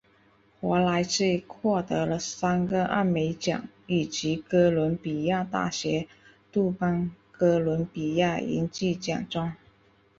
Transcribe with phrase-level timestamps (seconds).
[0.59, 6.07] 华莱士获得了三个艾美奖以及哥伦比亚大学
[6.51, 9.55] 杜邦哥伦比亚银质奖章。